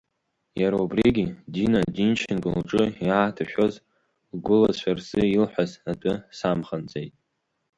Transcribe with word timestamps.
Иара 0.61 0.77
убригьы, 0.83 1.25
Дина 1.53 1.81
Динченко 1.95 2.49
лҿы 2.57 2.83
иааҭашәоз 3.05 3.73
лгәылацәа 4.35 4.91
рзы 4.97 5.23
илҳәаз 5.35 5.71
атәы 5.91 6.13
самханҵеит. 6.37 7.13